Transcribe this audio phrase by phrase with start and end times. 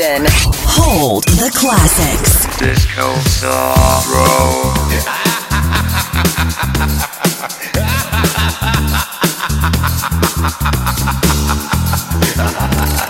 [0.00, 2.46] Hold the classics.
[2.56, 4.72] Disco Sorrow.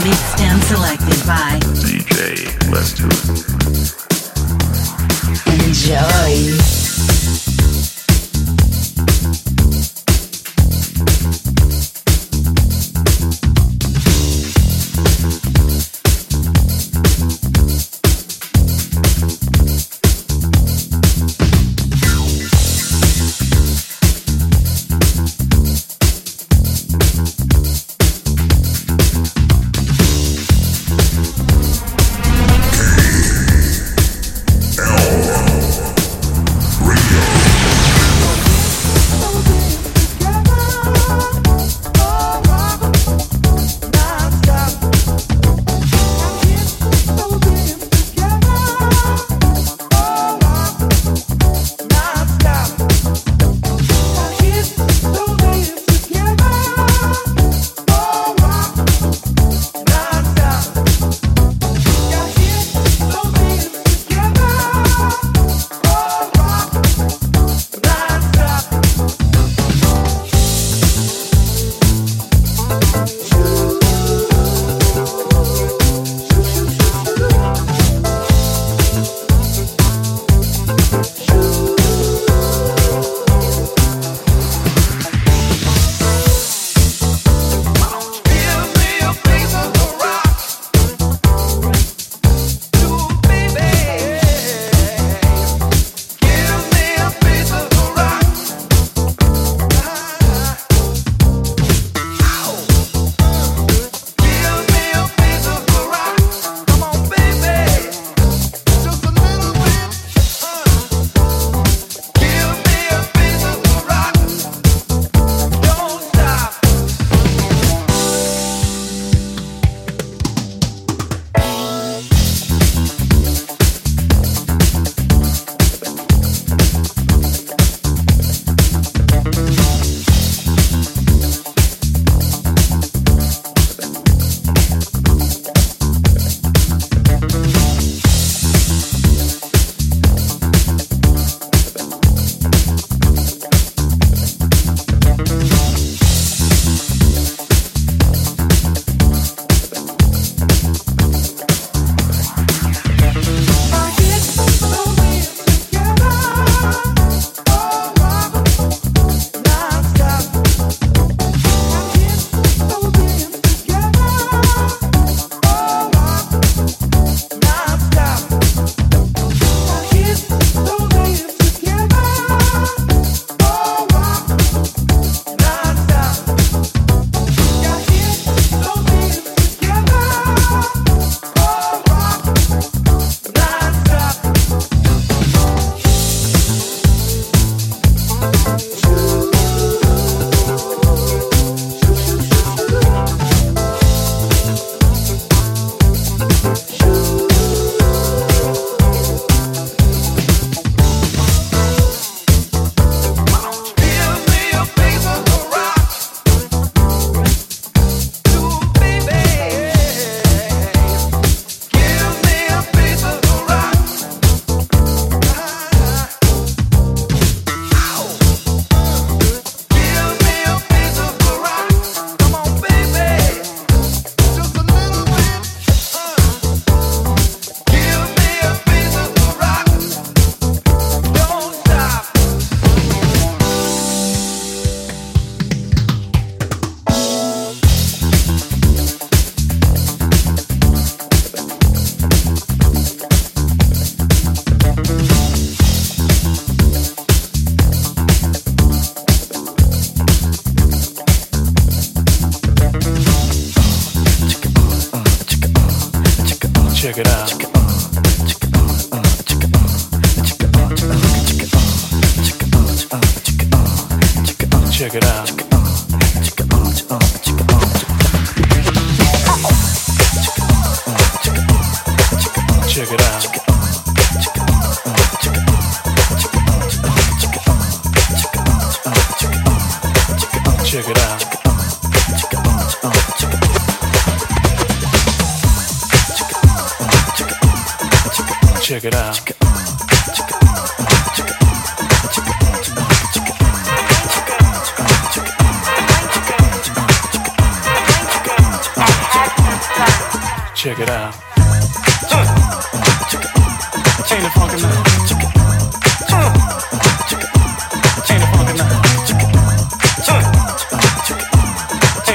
[0.03, 3.58] Mixed and selected by DJ, let's do it.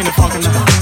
[0.04, 0.73] in the fucking.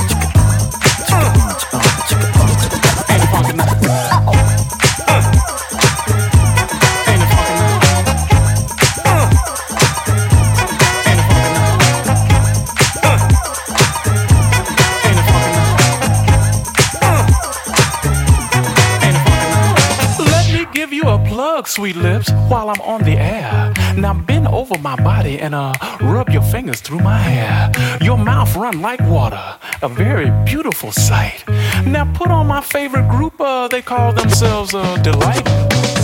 [24.82, 27.72] my body and uh, rub your fingers through my hair.
[28.02, 29.44] Your mouth run like water,
[29.82, 31.44] a very beautiful sight.
[31.86, 36.01] Now put on my favorite group, uh, they call themselves uh, Delight.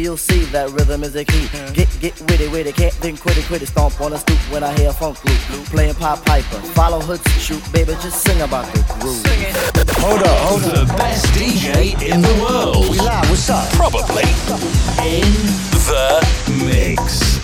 [0.00, 1.48] you'll see that rhythm is the key.
[1.74, 3.66] Get get with it, with it, can't then quit it, quit it.
[3.66, 5.38] Stomp on a stoop when I hear a funk loop.
[5.66, 9.24] Playing Pop Piper, follow hoods, shoot, baby, just sing about the groove.
[9.98, 10.88] Hold up, hold up.
[10.88, 12.90] The best DJ in the world.
[12.90, 13.68] We live, what's up?
[13.72, 14.22] Probably
[15.04, 15.30] in
[15.88, 17.39] the mix.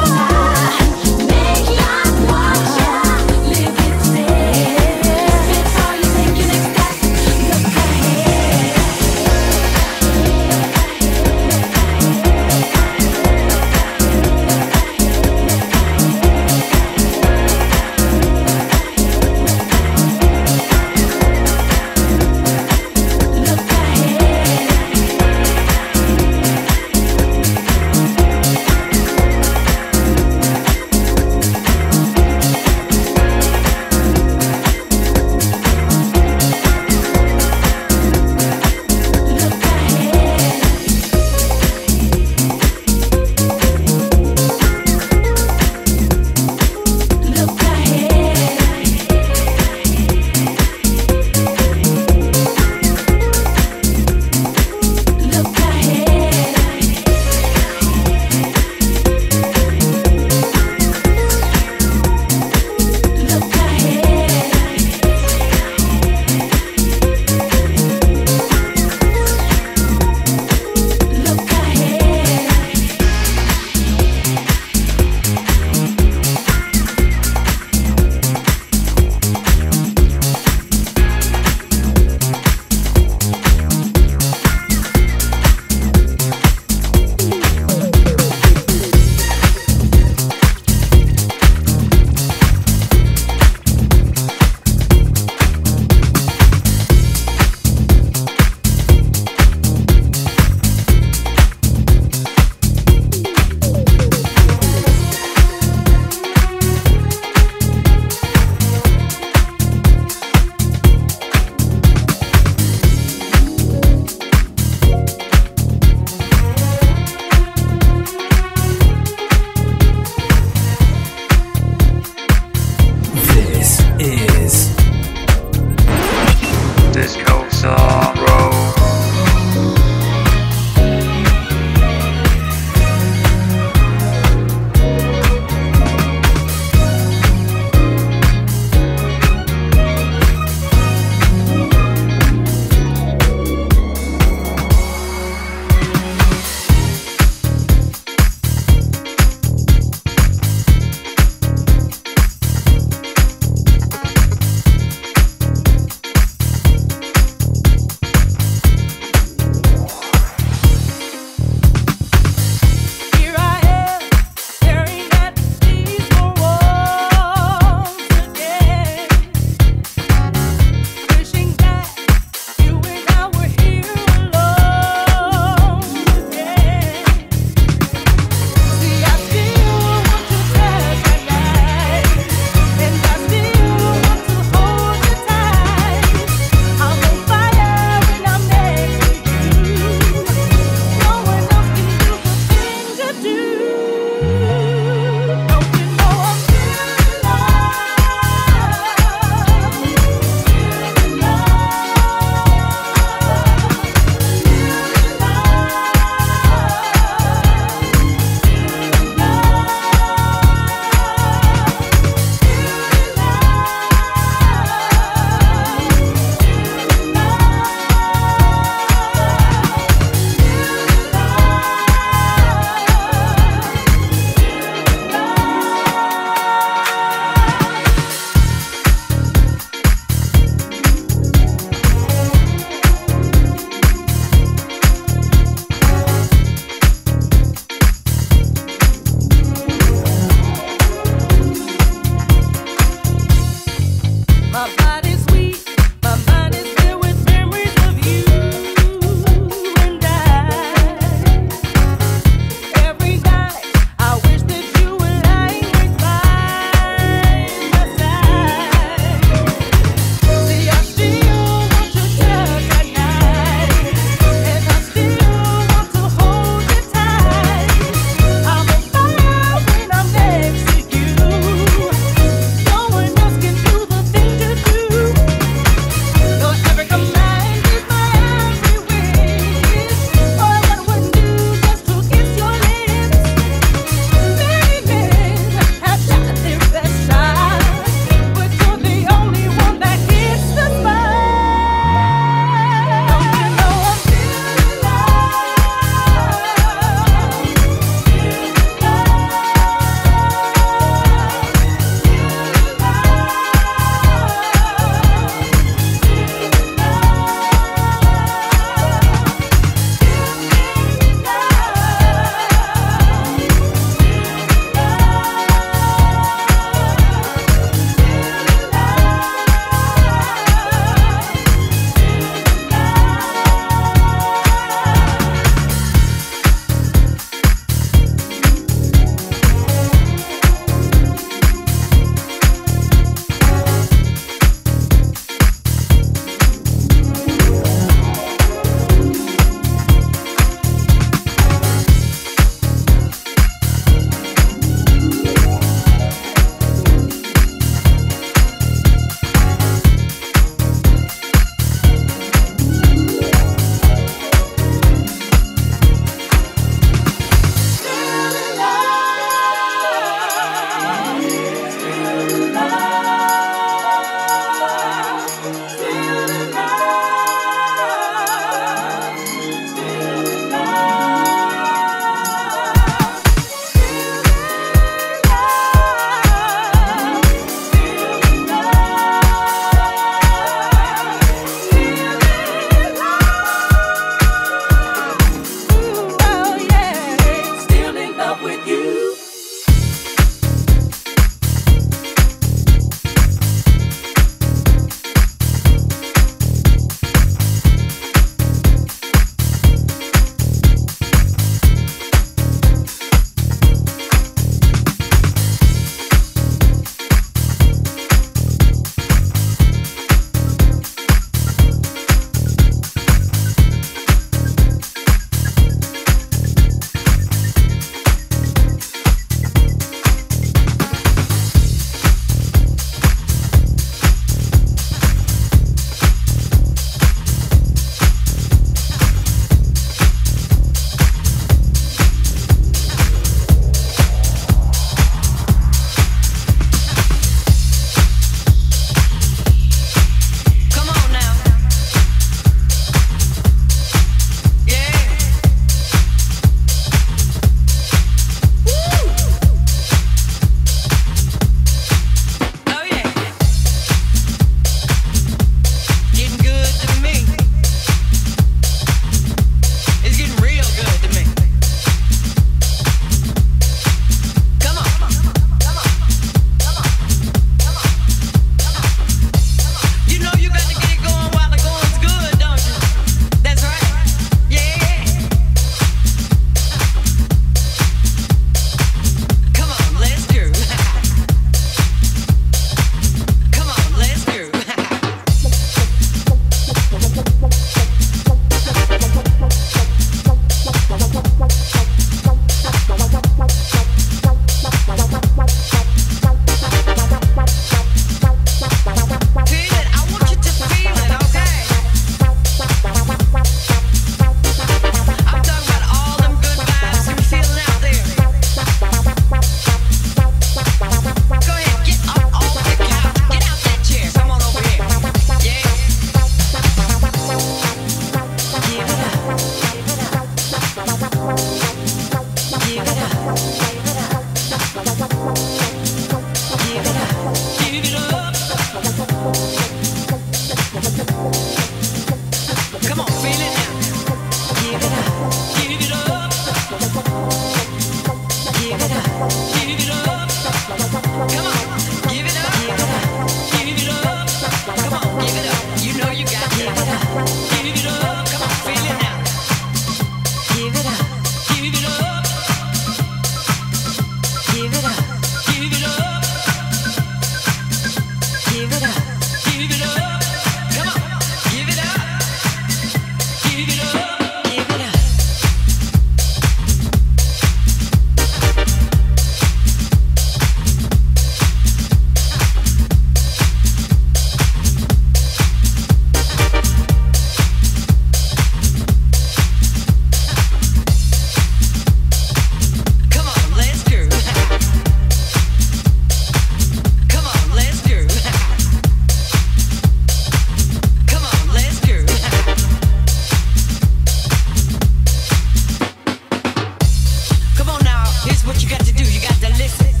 [599.31, 600.00] had to listen.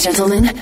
[0.00, 0.59] Gentlemen,